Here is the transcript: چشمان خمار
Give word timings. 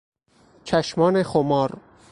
چشمان 0.63 1.23
خمار 1.23 1.77